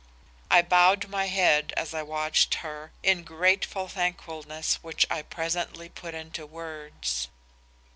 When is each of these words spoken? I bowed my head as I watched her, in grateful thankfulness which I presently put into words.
I 0.49 0.63
bowed 0.63 1.09
my 1.09 1.25
head 1.27 1.75
as 1.77 1.93
I 1.93 2.01
watched 2.01 2.55
her, 2.55 2.91
in 3.03 3.21
grateful 3.23 3.87
thankfulness 3.87 4.79
which 4.81 5.05
I 5.11 5.21
presently 5.21 5.89
put 5.89 6.15
into 6.15 6.47
words. 6.47 7.27